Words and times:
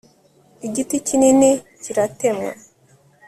igiti 0.67 0.95
kinini 1.07 1.51
kiratemwa 1.81 2.51